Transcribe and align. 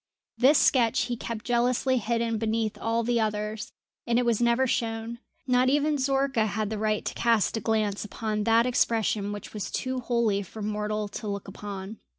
This 0.35 0.57
sketch 0.57 1.01
he 1.03 1.15
kept 1.15 1.45
jealously 1.45 1.99
hidden 1.99 2.39
beneath 2.39 2.75
all 2.75 3.03
the 3.03 3.19
others, 3.19 3.71
and 4.07 4.17
it 4.17 4.25
was 4.25 4.41
never 4.41 4.65
shown 4.65 5.19
not 5.45 5.69
even 5.69 5.97
Zorka 5.99 6.47
had 6.47 6.71
the 6.71 6.79
right 6.79 7.05
to 7.05 7.13
cast 7.13 7.55
a 7.55 7.59
glance 7.61 8.03
upon 8.03 8.45
that 8.45 8.65
expression 8.65 9.31
which 9.31 9.53
was 9.53 9.69
too 9.69 9.99
holy 9.99 10.41
for 10.41 10.63
mortal 10.63 11.07
to 11.09 11.27
look 11.27 11.47
upon. 11.47 11.99